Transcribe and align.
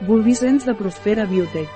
Bulbicens 0.00 0.64
de 0.64 0.74
Prospera 0.78 1.24
Biotech. 1.26 1.70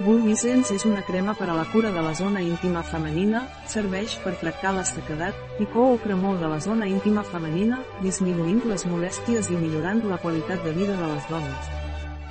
Bulbicens 0.00 0.70
és 0.72 0.86
una 0.88 1.02
crema 1.04 1.34
per 1.36 1.50
a 1.52 1.56
la 1.58 1.66
cura 1.68 1.90
de 1.92 2.00
la 2.00 2.14
zona 2.16 2.40
íntima 2.40 2.80
femenina, 2.80 3.42
serveix 3.68 4.14
per 4.22 4.32
tractar 4.40 4.72
la 4.72 4.86
sequedat, 4.88 5.36
picor 5.58 5.98
o 5.98 5.98
cremor 6.00 6.38
de 6.40 6.48
la 6.48 6.56
zona 6.64 6.88
íntima 6.88 7.20
femenina, 7.20 7.82
disminuint 8.00 8.64
les 8.70 8.86
molèsties 8.88 9.52
i 9.52 9.60
millorant 9.60 10.00
la 10.08 10.16
qualitat 10.24 10.64
de 10.64 10.72
vida 10.72 10.96
de 10.96 11.10
les 11.12 11.28
dones. 11.28 11.68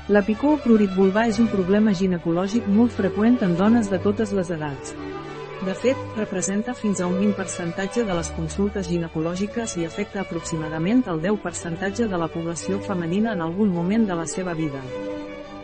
La 0.09 0.25
picor 0.25 0.57
o 0.57 0.63
prurit 0.63 0.97
vulvar 0.97 1.27
és 1.29 1.37
un 1.37 1.53
problema 1.53 1.93
ginecològic 1.93 2.65
molt 2.65 2.97
freqüent 2.97 3.37
en 3.45 3.53
dones 3.61 3.93
de 3.93 4.01
totes 4.01 4.33
les 4.33 4.49
edats. 4.57 4.97
De 5.59 5.73
fet, 5.75 5.97
representa 6.15 6.71
fins 6.73 7.01
a 7.01 7.07
un 7.07 7.17
20% 7.19 8.05
de 8.07 8.13
les 8.15 8.29
consultes 8.31 8.87
ginecològiques 8.87 9.73
i 9.81 9.83
afecta 9.83 10.21
aproximadament 10.21 11.03
el 11.11 11.19
10% 11.25 12.07
de 12.07 12.19
la 12.21 12.29
població 12.31 12.79
femenina 12.85 13.33
en 13.35 13.43
algun 13.43 13.73
moment 13.75 14.07
de 14.07 14.15
la 14.15 14.25
seva 14.25 14.53
vida. 14.55 14.79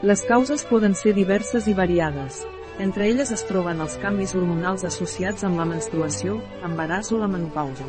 Les 0.03 0.25
causes 0.27 0.65
poden 0.67 0.99
ser 0.99 1.15
diverses 1.15 1.69
i 1.71 1.73
variades. 1.73 2.41
Entre 2.77 3.07
elles 3.07 3.31
es 3.31 3.45
troben 3.47 3.79
els 3.79 3.95
canvis 4.03 4.35
hormonals 4.35 4.83
associats 4.83 5.47
amb 5.47 5.63
la 5.63 5.69
menstruació, 5.71 6.41
embaràs 6.67 7.13
o 7.15 7.21
la 7.23 7.31
menopausa. 7.31 7.87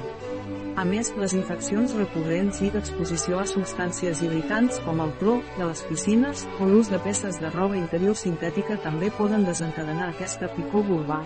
A 0.78 0.84
més, 0.86 1.10
les 1.18 1.34
infeccions 1.34 1.90
recurrents 1.98 2.62
i 2.62 2.70
d'exposició 2.70 3.40
a 3.42 3.50
substàncies 3.50 4.22
irritants 4.22 4.78
com 4.86 5.02
el 5.02 5.10
clor 5.18 5.42
de 5.58 5.66
les 5.66 5.82
piscines 5.90 6.46
o 6.60 6.70
l'ús 6.70 6.92
de 6.92 7.02
peces 7.02 7.42
de 7.42 7.50
roba 7.50 7.80
interior 7.80 8.14
sintètica 8.14 8.78
també 8.84 9.10
poden 9.18 9.48
desencadenar 9.48 10.12
aquesta 10.12 10.52
picor 10.54 10.86
vulvar. 10.86 11.24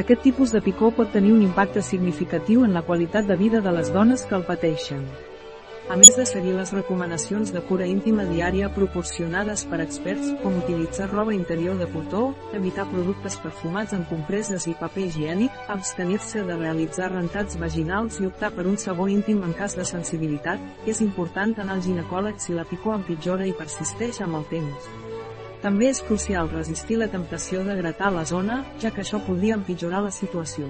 Aquest 0.00 0.22
tipus 0.24 0.52
de 0.54 0.62
picor 0.64 0.94
pot 0.96 1.10
tenir 1.12 1.34
un 1.34 1.42
impacte 1.44 1.82
significatiu 1.84 2.62
en 2.64 2.72
la 2.72 2.80
qualitat 2.86 3.26
de 3.28 3.36
vida 3.36 3.60
de 3.60 3.74
les 3.76 3.90
dones 3.92 4.22
que 4.24 4.34
el 4.38 4.46
pateixen. 4.48 5.04
A 5.92 5.98
més 6.00 6.14
de 6.16 6.24
seguir 6.24 6.54
les 6.56 6.72
recomanacions 6.72 7.52
de 7.52 7.60
cura 7.68 7.84
íntima 7.90 8.24
diària 8.24 8.70
proporcionades 8.72 9.66
per 9.68 9.82
experts, 9.84 10.30
com 10.40 10.56
utilitzar 10.62 11.10
roba 11.10 11.34
interior 11.36 11.76
de 11.76 11.90
cotó, 11.92 12.22
evitar 12.56 12.88
productes 12.88 13.36
perfumats 13.44 13.92
amb 13.92 14.08
compreses 14.08 14.64
i 14.70 14.76
paper 14.80 15.04
higiènic, 15.10 15.60
abstenir-se 15.76 16.46
de 16.48 16.56
realitzar 16.56 17.12
rentats 17.12 17.60
vaginals 17.60 18.20
i 18.22 18.30
optar 18.32 18.54
per 18.56 18.64
un 18.70 18.80
sabó 18.80 19.10
íntim 19.12 19.44
en 19.44 19.52
cas 19.60 19.76
de 19.76 19.84
sensibilitat, 19.84 20.62
és 20.88 21.04
important 21.04 21.52
anar 21.58 21.76
al 21.76 21.84
ginecòleg 21.84 22.40
si 22.40 22.56
la 22.56 22.64
picor 22.64 22.96
empitjora 23.02 23.44
i 23.44 23.58
persisteix 23.60 24.24
amb 24.24 24.40
el 24.40 24.48
temps. 24.56 25.11
També 25.62 25.92
és 25.92 26.00
crucial 26.02 26.48
resistir 26.50 26.96
la 26.98 27.06
temptació 27.10 27.62
de 27.62 27.76
gratar 27.78 28.10
la 28.10 28.24
zona, 28.26 28.64
ja 28.82 28.90
que 28.90 29.04
això 29.04 29.20
podria 29.22 29.54
empitjorar 29.54 30.00
la 30.02 30.10
situació. 30.10 30.66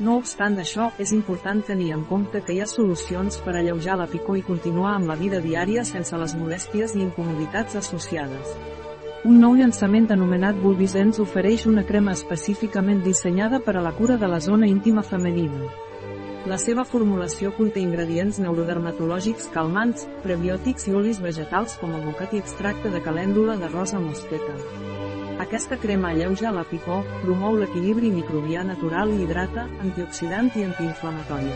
No 0.00 0.16
obstant 0.18 0.56
això, 0.58 0.88
és 0.98 1.12
important 1.12 1.60
tenir 1.62 1.92
en 1.94 2.02
compte 2.08 2.40
que 2.42 2.56
hi 2.56 2.62
ha 2.64 2.66
solucions 2.66 3.36
per 3.44 3.54
alleujar 3.54 3.98
la 4.00 4.08
picor 4.10 4.38
i 4.40 4.42
continuar 4.46 4.96
amb 4.96 5.12
la 5.12 5.16
vida 5.20 5.38
diària 5.44 5.84
sense 5.84 6.18
les 6.18 6.34
molèsties 6.34 6.96
i 6.96 7.04
incomoditats 7.04 7.76
associades. 7.82 8.56
Un 9.28 9.36
nou 9.44 9.54
llançament 9.54 10.08
anomenat 10.10 10.58
Bulbicens 10.58 11.20
ofereix 11.20 11.66
una 11.68 11.84
crema 11.84 12.16
específicament 12.16 13.04
dissenyada 13.04 13.60
per 13.60 13.76
a 13.76 13.84
la 13.84 13.92
cura 13.92 14.16
de 14.16 14.32
la 14.32 14.40
zona 14.40 14.66
íntima 14.66 15.04
femenina. 15.04 15.68
La 16.48 16.56
seva 16.56 16.86
formulació 16.88 17.50
conté 17.52 17.82
ingredients 17.84 18.38
neurodermatològics 18.40 19.50
calmants, 19.52 20.06
prebiòtics 20.24 20.86
i 20.88 20.94
olis 20.96 21.20
vegetals 21.20 21.74
com 21.82 21.92
abocat 21.98 22.32
i 22.32 22.40
extracte 22.40 22.88
de 22.94 23.02
calèndula 23.04 23.58
de 23.60 23.68
rosa 23.68 24.00
mosqueta. 24.00 24.56
Aquesta 25.44 25.76
crema 25.82 26.14
alleuja 26.14 26.54
la 26.56 26.64
picor, 26.64 27.04
promou 27.20 27.60
l'equilibri 27.60 28.08
microbià 28.14 28.64
natural 28.64 29.12
i 29.12 29.20
hidrata, 29.26 29.68
antioxidant 29.84 30.48
i 30.56 30.64
antiinflamatori. 30.64 31.52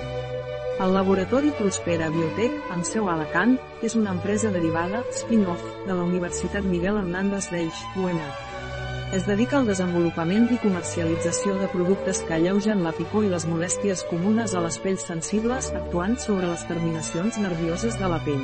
El 0.84 0.92
laboratori 0.92 1.52
Prospera 1.56 2.10
Biotech, 2.12 2.56
amb 2.74 2.84
seu 2.84 3.08
a 3.08 3.14
Alacant, 3.16 3.56
és 3.80 3.96
una 3.96 4.12
empresa 4.12 4.52
derivada, 4.52 5.04
spin-off, 5.16 5.64
de 5.86 5.94
la 5.94 6.02
Universitat 6.04 6.66
Miguel 6.68 7.00
Hernández 7.00 7.48
d'Eix, 7.54 7.86
UNR. 7.96 8.53
Es 9.14 9.28
dedica 9.28 9.60
al 9.60 9.68
desenvolupament 9.68 10.48
i 10.50 10.56
comercialització 10.58 11.52
de 11.60 11.68
productes 11.70 12.18
que 12.26 12.34
alleugen 12.34 12.80
la 12.82 12.90
picor 12.96 13.22
i 13.22 13.28
les 13.30 13.44
molèsties 13.46 14.00
comunes 14.08 14.56
a 14.58 14.62
les 14.64 14.78
pells 14.82 15.04
sensibles, 15.06 15.68
actuant 15.78 16.16
sobre 16.18 16.48
les 16.50 16.64
terminacions 16.66 17.38
nervioses 17.38 17.94
de 18.00 18.08
la 18.10 18.18
pell. 18.24 18.42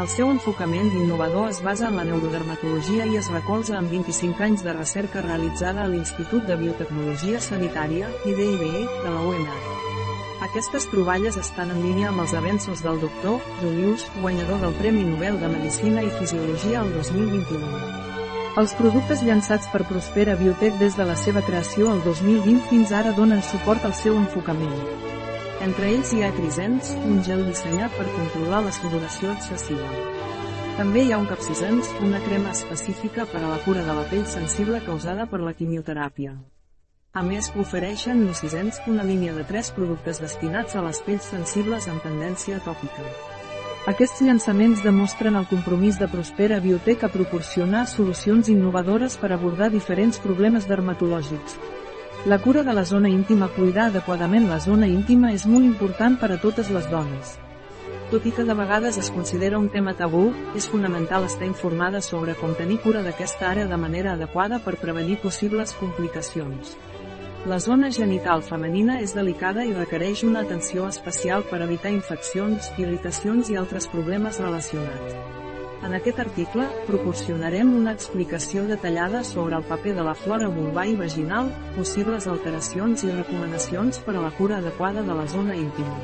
El 0.00 0.08
seu 0.08 0.30
enfocament 0.32 0.88
innovador 1.02 1.50
es 1.50 1.60
basa 1.66 1.90
en 1.90 1.98
la 2.00 2.06
neurodermatologia 2.08 3.04
i 3.12 3.18
es 3.20 3.28
recolza 3.34 3.76
en 3.76 3.90
25 3.90 4.46
anys 4.46 4.64
de 4.64 4.72
recerca 4.72 5.20
realitzada 5.26 5.84
a 5.84 5.92
l'Institut 5.92 6.48
de 6.48 6.56
Biotecnologia 6.62 7.44
Sanitària, 7.44 8.08
IDIBE, 8.24 8.72
de 8.88 9.12
la 9.12 9.20
UNR. 9.20 9.60
Aquestes 10.48 10.88
troballes 10.94 11.36
estan 11.36 11.76
en 11.76 11.84
línia 11.84 12.08
amb 12.08 12.24
els 12.24 12.32
avenços 12.40 12.80
del 12.88 13.04
doctor 13.04 13.36
Julius, 13.60 14.08
guanyador 14.22 14.64
del 14.64 14.80
Premi 14.80 15.04
Nobel 15.12 15.36
de 15.44 15.52
Medicina 15.58 16.08
i 16.08 16.16
Fisiologia 16.16 16.80
el 16.80 16.96
2021. 16.96 18.13
Els 18.54 18.70
productes 18.78 19.18
llançats 19.26 19.66
per 19.72 19.80
Prospera 19.88 20.36
Biotech 20.38 20.76
des 20.78 20.94
de 20.94 21.02
la 21.08 21.16
seva 21.18 21.40
creació 21.42 21.88
el 21.90 22.04
2020 22.04 22.60
fins 22.68 22.92
ara 22.94 23.10
donen 23.16 23.42
suport 23.42 23.82
al 23.88 23.96
seu 23.98 24.14
enfocament. 24.14 24.76
Entre 25.66 25.88
ells 25.90 26.12
hi 26.14 26.22
ha 26.22 26.30
Crisens, 26.36 26.92
un 27.02 27.18
gel 27.26 27.42
dissenyat 27.48 27.98
per 27.98 28.06
controlar 28.14 28.62
la 28.68 28.76
sudoració 28.78 29.34
excessiva. 29.34 29.90
També 30.78 31.02
hi 31.02 31.10
ha 31.10 31.18
un 31.18 31.26
capsisens, 31.26 31.90
una 32.06 32.22
crema 32.28 32.54
específica 32.54 33.26
per 33.34 33.42
a 33.42 33.50
la 33.56 33.58
cura 33.66 33.82
de 33.82 33.98
la 33.98 34.06
pell 34.14 34.26
sensible 34.38 34.84
causada 34.86 35.26
per 35.26 35.42
la 35.42 35.58
quimioteràpia. 35.58 36.38
A 37.10 37.26
més, 37.26 37.50
ofereixen 37.58 38.22
Nucisens, 38.22 38.84
una 38.86 39.02
línia 39.02 39.34
de 39.34 39.42
tres 39.50 39.74
productes 39.74 40.22
destinats 40.22 40.78
a 40.78 40.86
les 40.86 41.02
pells 41.02 41.26
sensibles 41.34 41.90
amb 41.90 42.06
tendència 42.06 42.62
tòpica. 42.62 43.33
Aquests 43.84 44.22
llançaments 44.24 44.80
demostren 44.80 45.34
el 45.36 45.44
compromís 45.44 45.98
de 46.00 46.06
Prospera 46.08 46.56
Biotech 46.64 47.02
a 47.04 47.10
proporcionar 47.12 47.82
solucions 47.84 48.48
innovadores 48.48 49.18
per 49.20 49.28
abordar 49.34 49.68
diferents 49.74 50.16
problemes 50.24 50.64
dermatològics. 50.70 51.58
La 52.24 52.38
cura 52.40 52.62
de 52.64 52.72
la 52.72 52.86
zona 52.88 53.10
íntima 53.12 53.50
Cuidar 53.52 53.90
adequadament 53.90 54.48
la 54.48 54.56
zona 54.64 54.88
íntima 54.88 55.34
és 55.36 55.44
molt 55.44 55.68
important 55.68 56.16
per 56.16 56.32
a 56.32 56.40
totes 56.40 56.72
les 56.72 56.88
dones. 56.88 57.36
Tot 58.08 58.24
i 58.24 58.32
que 58.32 58.48
de 58.48 58.56
vegades 58.56 58.96
es 58.96 59.12
considera 59.12 59.60
un 59.60 59.68
tema 59.68 59.92
tabú, 60.00 60.30
és 60.56 60.64
fonamental 60.64 61.28
estar 61.28 61.44
informada 61.44 62.00
sobre 62.00 62.38
com 62.40 62.56
tenir 62.56 62.80
cura 62.80 63.04
d'aquesta 63.04 63.50
àrea 63.50 63.68
de 63.68 63.76
manera 63.76 64.16
adequada 64.16 64.64
per 64.64 64.78
prevenir 64.80 65.20
possibles 65.20 65.76
complicacions. 65.76 66.72
La 67.44 67.58
zona 67.60 67.90
genital 67.92 68.40
femenina 68.40 68.94
és 69.04 69.12
delicada 69.12 69.66
i 69.68 69.74
requereix 69.76 70.22
una 70.24 70.40
atenció 70.46 70.86
especial 70.88 71.42
per 71.50 71.58
evitar 71.60 71.90
infeccions, 71.92 72.70
irritacions 72.80 73.50
i 73.52 73.58
altres 73.60 73.84
problemes 73.92 74.38
relacionats. 74.40 75.18
En 75.84 75.92
aquest 75.92 76.22
article, 76.24 76.64
proporcionarem 76.86 77.74
una 77.76 77.92
explicació 77.92 78.64
detallada 78.64 79.20
sobre 79.28 79.58
el 79.60 79.66
paper 79.68 79.92
de 79.98 80.06
la 80.06 80.14
flora 80.16 80.48
vulvar 80.48 80.86
i 80.88 80.96
vaginal, 80.96 81.50
possibles 81.76 82.24
alteracions 82.32 83.04
i 83.04 83.12
recomanacions 83.12 84.00
per 84.06 84.16
a 84.16 84.24
la 84.24 84.32
cura 84.38 84.62
adequada 84.64 85.04
de 85.04 85.20
la 85.20 85.26
zona 85.28 85.52
íntima. 85.54 86.00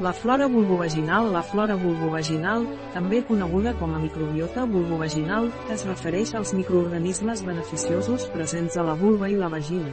La 0.00 0.14
flora 0.16 0.48
vulvovaginal 0.48 1.28
La 1.32 1.42
flora 1.44 1.76
vulvovaginal, 1.76 2.64
també 2.96 3.20
coneguda 3.28 3.76
com 3.76 3.92
a 3.92 4.00
microbiota 4.00 4.64
vulvovaginal, 4.64 5.52
es 5.70 5.84
refereix 5.84 6.32
als 6.34 6.56
microorganismes 6.56 7.44
beneficiosos 7.44 8.30
presents 8.32 8.80
a 8.80 8.88
la 8.88 8.96
vulva 8.96 9.28
i 9.28 9.36
la 9.36 9.52
vagina. 9.52 9.92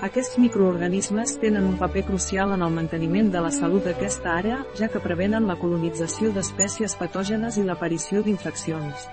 Aquests 0.00 0.38
microorganismes 0.40 1.34
tenen 1.42 1.66
un 1.68 1.74
paper 1.76 2.06
crucial 2.08 2.54
en 2.54 2.62
el 2.64 2.70
manteniment 2.72 3.26
de 3.34 3.42
la 3.44 3.50
salut 3.52 3.84
d'aquesta 3.84 4.30
àrea, 4.32 4.62
ja 4.78 4.88
que 4.88 5.02
prevenen 5.04 5.44
la 5.44 5.58
colonització 5.60 6.30
d'espècies 6.32 6.96
patògenes 6.96 7.58
i 7.60 7.66
l'aparició 7.66 8.22
d'infeccions. 8.24 9.04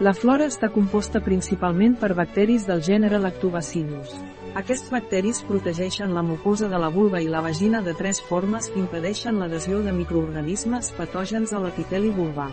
La 0.00 0.14
flora 0.16 0.48
està 0.48 0.72
composta 0.72 1.20
principalment 1.20 1.98
per 2.00 2.14
bacteris 2.16 2.64
del 2.64 2.80
gènere 2.88 3.20
Lactobacillus. 3.20 4.16
Aquests 4.56 4.88
bacteris 4.96 5.44
protegeixen 5.44 6.16
la 6.16 6.24
mucosa 6.24 6.72
de 6.72 6.80
la 6.80 6.88
vulva 6.88 7.20
i 7.20 7.28
la 7.28 7.44
vagina 7.44 7.84
de 7.84 7.92
tres 7.92 8.24
formes 8.24 8.72
que 8.72 8.80
impedeixen 8.80 9.36
l'adhesió 9.38 9.84
de 9.84 9.92
microorganismes 9.92 10.94
patògens 10.96 11.52
a 11.52 11.60
l'epiteli 11.60 12.08
vulvar. 12.08 12.48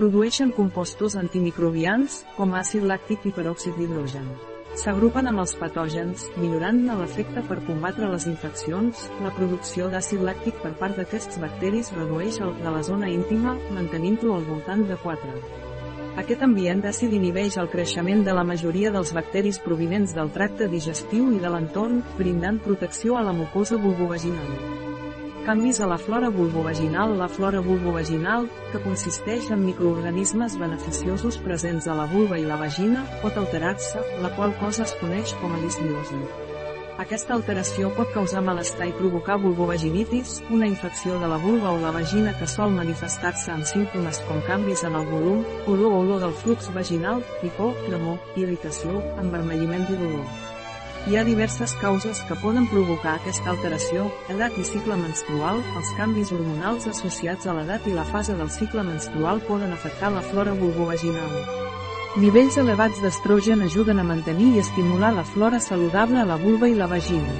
Produeixen 0.00 0.56
compostos 0.56 1.20
antimicrobians, 1.20 2.22
com 2.38 2.56
àcid 2.56 2.88
làctic 2.88 3.28
i 3.28 3.34
peròxid 3.34 3.76
d'hidrogen. 3.76 4.47
S'agrupen 4.78 5.26
amb 5.26 5.40
els 5.42 5.56
patògens, 5.58 6.28
millorant-ne 6.38 6.94
l'efecte 7.00 7.42
per 7.48 7.56
combatre 7.66 8.06
les 8.12 8.28
infeccions, 8.30 9.00
la 9.24 9.32
producció 9.34 9.88
d'àcid 9.90 10.22
làctic 10.22 10.60
per 10.62 10.70
part 10.78 11.00
d'aquests 11.00 11.40
bacteris 11.42 11.90
redueix 11.96 12.38
el 12.46 12.54
de 12.60 12.70
la 12.76 12.84
zona 12.86 13.10
íntima, 13.10 13.56
mantenint-lo 13.74 14.36
al 14.36 14.46
voltant 14.46 14.86
de 14.86 14.98
4. 15.02 15.34
Aquest 16.22 16.46
ambient 16.46 16.84
d'àcid 16.84 17.16
inhibeix 17.18 17.58
el 17.58 17.72
creixement 17.74 18.22
de 18.28 18.38
la 18.38 18.46
majoria 18.46 18.94
dels 18.94 19.10
bacteris 19.18 19.58
provinents 19.66 20.14
del 20.14 20.30
tracte 20.30 20.70
digestiu 20.70 21.32
i 21.34 21.42
de 21.42 21.50
l'entorn, 21.50 22.04
brindant 22.20 22.62
protecció 22.62 23.18
a 23.18 23.26
la 23.26 23.34
mucosa 23.34 23.82
vulvovaginal. 23.82 24.87
Canvis 25.48 25.80
a 25.80 25.86
la 25.86 25.96
flora 25.96 26.28
vulvovaginal 26.28 27.16
La 27.16 27.26
flora 27.26 27.60
vulvovaginal, 27.64 28.50
que 28.70 28.80
consisteix 28.84 29.46
en 29.54 29.62
microorganismes 29.64 30.58
beneficiosos 30.60 31.38
presents 31.40 31.86
a 31.88 31.94
la 31.96 32.04
vulva 32.10 32.36
i 32.36 32.44
la 32.44 32.58
vagina, 32.60 33.06
pot 33.22 33.38
alterar-se, 33.40 34.02
la 34.20 34.28
qual 34.36 34.52
cosa 34.60 34.84
es 34.84 34.92
coneix 35.00 35.32
com 35.40 35.54
a 35.56 35.60
disbiosi. 35.62 36.20
Aquesta 37.00 37.32
alteració 37.38 37.88
pot 37.96 38.12
causar 38.12 38.42
malestar 38.44 38.90
i 38.90 38.94
provocar 38.98 39.38
vulvovaginitis, 39.40 40.42
una 40.52 40.68
infecció 40.68 41.16
de 41.24 41.32
la 41.32 41.40
vulva 41.40 41.72
o 41.72 41.80
la 41.80 41.94
vagina 41.96 42.36
que 42.36 42.50
sol 42.58 42.76
manifestar-se 42.76 43.48
amb 43.54 43.64
símptomes 43.72 44.20
com 44.28 44.44
canvis 44.50 44.84
en 44.84 45.00
el 45.00 45.08
volum, 45.14 45.40
olor 45.64 45.94
o 45.94 46.04
olor 46.04 46.22
del 46.26 46.36
flux 46.44 46.68
vaginal, 46.76 47.24
picor, 47.40 47.72
cremor, 47.88 48.20
irritació, 48.36 49.00
envermelliment 49.24 49.88
i 49.88 50.00
dolor. 50.04 50.57
Hi 51.06 51.16
ha 51.16 51.22
diverses 51.24 51.72
causes 51.80 52.18
que 52.28 52.36
poden 52.42 52.66
provocar 52.68 53.14
aquesta 53.16 53.52
alteració, 53.54 54.08
edat 54.28 54.56
i 54.58 54.64
cicle 54.66 54.96
menstrual, 54.98 55.60
els 55.78 55.92
canvis 55.96 56.32
hormonals 56.34 56.88
associats 56.90 57.46
a 57.46 57.54
l'edat 57.56 57.86
i 57.88 57.94
la 57.94 58.04
fase 58.08 58.34
del 58.36 58.50
cicle 58.52 58.82
menstrual 58.84 59.40
poden 59.46 59.72
afectar 59.72 60.10
la 60.12 60.24
flora 60.26 60.52
vulvovaginal. 60.58 61.38
Nivells 62.18 62.58
elevats 62.60 62.98
d'estrogen 63.00 63.62
ajuden 63.64 64.02
a 64.02 64.04
mantenir 64.10 64.50
i 64.56 64.60
estimular 64.64 65.14
la 65.14 65.24
flora 65.24 65.62
saludable 65.62 66.18
a 66.20 66.26
la 66.28 66.36
vulva 66.42 66.68
i 66.68 66.74
la 66.76 66.90
vagina. 66.90 67.36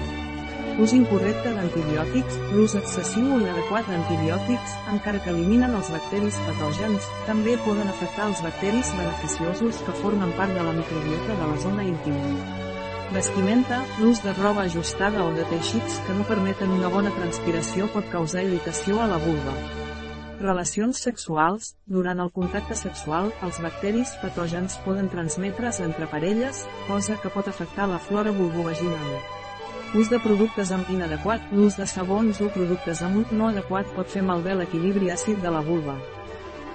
Ús 0.79 0.95
incorrecte 0.95 1.51
d'antibiòtics, 1.51 2.39
l'ús 2.55 2.77
excessiu 2.79 3.35
o 3.35 3.41
inadequat 3.43 3.91
d'antibiòtics, 3.91 4.77
encara 4.95 5.19
que 5.25 5.35
eliminen 5.35 5.75
els 5.75 5.91
bacteris 5.91 6.39
patògens, 6.47 7.11
també 7.27 7.59
poden 7.67 7.91
afectar 7.91 8.31
els 8.31 8.41
bacteris 8.47 8.95
beneficiosos 9.03 9.83
que 9.83 9.99
formen 10.01 10.33
part 10.39 10.55
de 10.55 10.63
la 10.63 10.79
microbiota 10.79 11.35
de 11.35 11.53
la 11.53 11.61
zona 11.67 11.91
íntima. 11.91 12.68
Vestimenta, 13.09 13.87
l'ús 13.99 14.19
de 14.21 14.35
roba 14.35 14.67
ajustada 14.69 15.23
o 15.25 15.31
de 15.33 15.45
teixits 15.49 15.95
que 16.05 16.13
no 16.13 16.27
permeten 16.29 16.75
una 16.75 16.91
bona 16.93 17.09
transpiració 17.17 17.87
pot 17.95 18.05
causar 18.13 18.43
irritació 18.45 18.99
a 19.01 19.07
la 19.09 19.17
vulva. 19.23 19.55
Relacions 20.43 21.01
sexuals, 21.07 21.71
durant 21.89 22.21
el 22.21 22.29
contacte 22.37 22.77
sexual, 22.77 23.31
els 23.47 23.63
bacteris 23.65 24.13
patògens 24.21 24.77
poden 24.85 25.09
transmetre's 25.09 25.81
entre 25.87 26.11
parelles, 26.13 26.67
cosa 26.85 27.17
que 27.23 27.33
pot 27.33 27.49
afectar 27.49 27.89
la 27.89 27.99
flora 28.11 28.31
vulvovaginal. 28.37 29.17
Ús 29.97 30.13
de 30.13 30.21
productes 30.21 30.69
amb 30.77 30.93
inadequat, 30.93 31.49
l'ús 31.51 31.81
de 31.81 31.89
sabons 31.89 32.45
o 32.45 32.53
productes 32.53 33.01
amb 33.01 33.23
un 33.23 33.39
no 33.41 33.49
adequat 33.49 33.89
pot 33.97 34.13
fer 34.13 34.21
malbé 34.21 34.53
l'equilibri 34.61 35.09
àcid 35.17 35.41
de 35.41 35.57
la 35.57 35.65
vulva. 35.65 35.97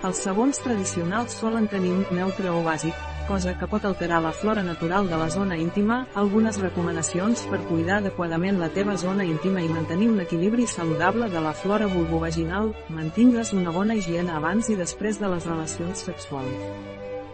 Els 0.04 0.26
sabons 0.26 0.58
tradicionals 0.66 1.38
solen 1.38 1.70
tenir 1.70 1.94
un 1.94 2.08
neutre 2.10 2.50
o 2.50 2.66
bàsic, 2.66 3.13
cosa 3.28 3.58
que 3.58 3.68
pot 3.68 3.86
alterar 3.86 4.22
la 4.22 4.32
flora 4.32 4.64
natural 4.64 5.08
de 5.10 5.18
la 5.18 5.30
zona 5.30 5.58
íntima, 5.58 6.08
algunes 6.16 6.60
recomanacions 6.62 7.46
per 7.52 7.60
cuidar 7.68 7.98
adequadament 8.02 8.60
la 8.60 8.70
teva 8.70 8.98
zona 8.98 9.26
íntima 9.26 9.62
i 9.64 9.70
mantenir 9.70 10.10
un 10.12 10.20
equilibri 10.22 10.68
saludable 10.68 11.30
de 11.30 11.42
la 11.42 11.54
flora 11.54 11.88
vulvovaginal, 11.88 12.74
mantingues 12.90 13.54
una 13.54 13.72
bona 13.72 13.96
higiene 13.96 14.32
abans 14.32 14.70
i 14.70 14.76
després 14.76 15.20
de 15.20 15.32
les 15.32 15.48
relacions 15.48 16.06
sexuals. 16.10 16.68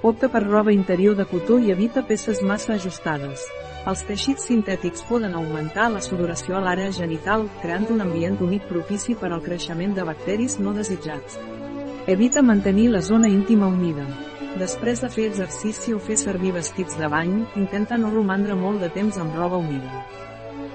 Opta 0.02 0.30
per 0.32 0.46
roba 0.46 0.72
interior 0.72 1.16
de 1.16 1.26
cotó 1.28 1.60
i 1.60 1.74
evita 1.74 2.06
peces 2.08 2.40
massa 2.42 2.78
ajustades. 2.78 3.44
Els 3.90 4.06
teixits 4.08 4.46
sintètics 4.48 5.04
poden 5.10 5.36
augmentar 5.36 5.90
la 5.92 6.02
sudoració 6.04 6.56
a 6.56 6.64
l'àrea 6.64 6.92
genital, 6.96 7.48
creant 7.62 7.90
un 7.92 8.02
ambient 8.06 8.40
humit 8.40 8.64
propici 8.72 9.16
per 9.16 9.34
al 9.34 9.44
creixement 9.44 9.96
de 9.96 10.08
bacteris 10.08 10.60
no 10.60 10.76
desitjats. 10.78 11.40
Evita 12.08 12.42
mantenir 12.42 12.90
la 12.92 13.02
zona 13.02 13.28
íntima 13.28 13.68
humida. 13.68 14.08
Després 14.57 15.04
de 15.04 15.10
fer 15.13 15.28
exercici 15.30 15.94
o 15.94 16.00
fer 16.01 16.16
servir 16.18 16.56
vestits 16.56 16.98
de 16.98 17.07
bany, 17.12 17.36
intenta 17.60 18.00
no 18.01 18.10
romandre 18.10 18.56
molt 18.57 18.81
de 18.81 18.90
temps 18.90 19.19
amb 19.22 19.36
roba 19.38 19.60
humida. 19.62 20.01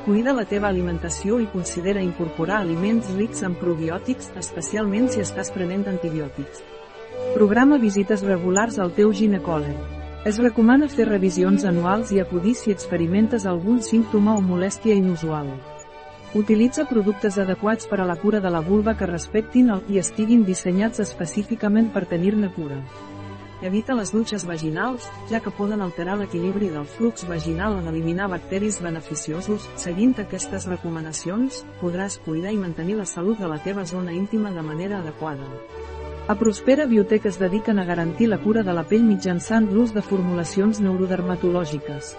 Cuida 0.05 0.35
la 0.37 0.45
teva 0.45 0.69
alimentació 0.69 1.41
i 1.43 1.49
considera 1.51 2.03
incorporar 2.05 2.61
aliments 2.61 3.11
rics 3.17 3.43
en 3.43 3.57
probiòtics, 3.59 4.31
especialment 4.39 5.11
si 5.11 5.25
estàs 5.25 5.51
prenent 5.51 5.89
antibiòtics. 5.91 6.63
Programa 7.35 7.81
visites 7.83 8.23
regulars 8.23 8.79
al 8.79 8.95
teu 8.95 9.11
ginecòleg. 9.13 9.75
Es 10.25 10.39
recomana 10.39 10.87
fer 10.89 11.09
revisions 11.09 11.67
anuals 11.69 12.13
i 12.15 12.21
acudir 12.23 12.55
si 12.55 12.71
experimentes 12.71 13.45
algun 13.45 13.83
símptoma 13.83 14.37
o 14.39 14.45
molèstia 14.45 14.95
inusual. 14.95 15.51
Utilitza 16.35 16.87
productes 16.87 17.41
adequats 17.43 17.91
per 17.91 18.01
a 18.01 18.07
la 18.07 18.17
cura 18.23 18.41
de 18.41 18.55
la 18.55 18.63
vulva 18.63 18.95
que 18.95 19.11
respectin 19.11 19.69
el 19.75 19.83
i 19.89 19.99
estiguin 19.99 20.47
dissenyats 20.47 21.03
específicament 21.05 21.93
per 21.93 22.07
tenir-ne 22.11 22.53
cura. 22.55 22.81
Evita 23.65 23.95
les 23.97 24.11
dutxes 24.13 24.43
vaginals, 24.45 25.07
ja 25.31 25.39
que 25.41 25.49
poden 25.57 25.81
alterar 25.81 26.19
l'equilibri 26.21 26.67
del 26.69 26.85
flux 26.85 27.23
vaginal 27.25 27.79
en 27.79 27.87
eliminar 27.89 28.27
bacteris 28.29 28.77
beneficiosos. 28.85 29.65
Seguint 29.81 30.13
aquestes 30.21 30.67
recomanacions, 30.69 31.63
podràs 31.81 32.19
cuidar 32.27 32.53
i 32.53 32.61
mantenir 32.61 32.99
la 32.99 33.07
salut 33.09 33.41
de 33.41 33.49
la 33.49 33.57
teva 33.65 33.87
zona 33.89 34.13
íntima 34.13 34.53
de 34.53 34.61
manera 34.67 34.99
adequada. 34.99 35.49
A 36.29 36.37
Prospera 36.37 36.85
Biotech 36.85 37.25
es 37.33 37.41
dediquen 37.41 37.81
a 37.81 37.87
garantir 37.89 38.29
la 38.29 38.43
cura 38.45 38.63
de 38.63 38.77
la 38.77 38.85
pell 38.85 39.09
mitjançant 39.09 39.71
l'ús 39.73 39.97
de 39.97 40.05
formulacions 40.05 40.83
neurodermatològiques. 40.85 42.13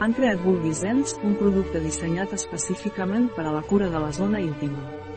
Han 0.00 0.16
creat 0.16 0.40
Vulvisens, 0.40 1.18
un 1.20 1.36
producte 1.36 1.84
dissenyat 1.84 2.32
específicament 2.32 3.28
per 3.36 3.44
a 3.44 3.52
la 3.52 3.60
cura 3.68 3.92
de 3.92 4.00
la 4.00 4.12
zona 4.16 4.40
íntima. 4.40 5.09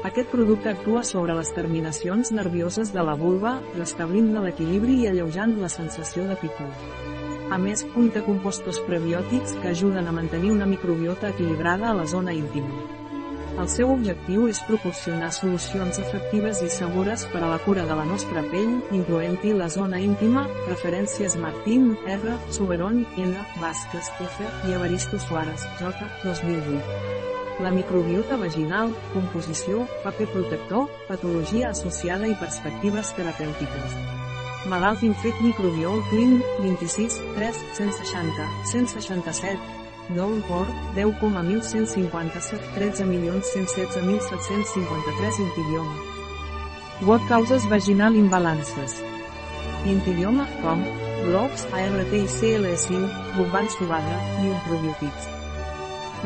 Aquest 0.00 0.30
producte 0.32 0.70
actua 0.70 1.02
sobre 1.04 1.34
les 1.36 1.50
terminacions 1.52 2.30
nervioses 2.32 2.88
de 2.94 3.02
la 3.04 3.12
vulva, 3.20 3.58
restablint 3.74 4.30
l'equilibri 4.32 4.94
i 5.02 5.08
alleujant 5.10 5.58
la 5.60 5.68
sensació 5.68 6.24
de 6.24 6.38
picor. 6.40 6.70
A 7.52 7.58
més, 7.60 7.82
conté 7.92 8.22
compostos 8.24 8.78
prebiòtics 8.86 9.58
que 9.60 9.74
ajuden 9.74 10.08
a 10.08 10.14
mantenir 10.16 10.54
una 10.54 10.68
microbiota 10.70 11.34
equilibrada 11.34 11.90
a 11.90 11.98
la 11.98 12.06
zona 12.08 12.32
íntima. 12.32 12.86
El 13.60 13.68
seu 13.68 13.90
objectiu 13.92 14.46
és 14.48 14.62
proporcionar 14.64 15.28
solucions 15.36 15.98
efectives 16.00 16.62
i 16.64 16.70
segures 16.72 17.26
per 17.34 17.42
a 17.44 17.50
la 17.50 17.58
cura 17.66 17.84
de 17.84 17.98
la 17.98 18.06
nostra 18.08 18.40
pell, 18.54 18.78
incloent-hi 18.96 19.52
la 19.58 19.68
zona 19.68 20.00
íntima, 20.00 20.46
referències 20.70 21.36
Martín, 21.36 21.92
R, 22.06 22.38
Soberon, 22.48 23.04
N, 23.20 23.36
Vázquez, 23.60 24.08
F, 24.30 24.48
i 24.64 24.78
Evaristo 24.78 25.20
Suárez, 25.20 25.68
J, 25.82 25.92
2008 26.24 27.39
la 27.62 27.70
microbiota 27.70 28.36
vaginal, 28.36 28.94
composició, 29.14 29.86
paper 30.04 30.28
protector, 30.32 30.88
patologia 31.08 31.70
associada 31.70 32.26
i 32.28 32.34
perspectives 32.40 33.14
terapèutiques. 33.16 33.94
Malalt 34.68 35.02
infect 35.02 35.40
microbiol 35.40 36.02
clínic, 36.10 36.44
26, 36.60 37.20
3, 37.36 37.54
160, 37.78 38.48
167, 38.72 39.58
Down 40.14 40.42
Port, 40.42 40.68
10,1157, 40.94 42.60
13.116.753 42.76 45.38
Intidioma. 45.38 45.96
What 47.02 47.20
causes 47.28 47.68
vaginal 47.68 48.16
imbalances? 48.16 49.02
Intidioma, 49.86 50.46
com, 50.60 50.84
blocs, 51.24 51.64
ART 51.72 52.12
i 52.12 52.26
CL5, 52.28 53.08
bombans 53.38 53.74
i 53.80 53.84
probiòtics. 54.68 55.39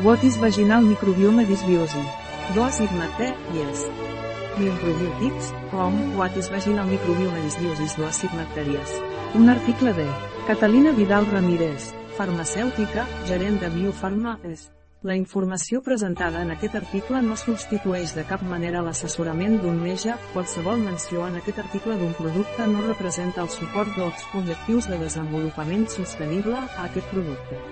What 0.03 0.25
is 0.25 0.37
vaginal 0.37 0.81
microbiome 0.83 1.45
dysbiosis? 1.45 2.05
Do 2.53 2.63
asigmate, 2.63 3.33
yes. 3.53 3.85
Microbiotics, 4.57 5.53
com, 5.71 6.17
what 6.17 6.35
is 6.35 6.49
vaginal 6.49 6.85
microbiome 6.85 7.41
dysbiosis 7.41 7.95
do 7.95 8.03
asigmatèries. 8.03 8.91
Un 9.35 9.47
article 9.47 9.93
de 9.93 10.05
Catalina 10.47 10.91
Vidal 10.91 11.25
Ramírez, 11.31 11.93
farmacèutica, 12.17 13.07
gerent 13.25 13.61
de 13.61 13.69
Biofarma, 13.69 14.37
és. 14.43 14.69
La 15.01 15.15
informació 15.15 15.79
presentada 15.81 16.41
en 16.41 16.51
aquest 16.51 16.75
article 16.75 17.21
no 17.21 17.39
substitueix 17.39 18.17
de 18.17 18.27
cap 18.27 18.43
manera 18.43 18.83
l'assessorament 18.83 19.61
d'un 19.63 19.79
metge, 19.79 20.11
qualsevol 20.33 20.83
menció 20.83 21.23
en 21.29 21.39
aquest 21.39 21.63
article 21.63 21.95
d'un 21.95 22.11
producte 22.19 22.67
no 22.67 22.83
representa 22.83 23.47
el 23.47 23.49
suport 23.49 23.95
dels 23.95 24.27
objectius 24.33 24.91
de 24.91 24.99
desenvolupament 24.99 25.87
sostenible 25.87 26.59
a 26.59 26.89
aquest 26.89 27.07
producte. 27.15 27.63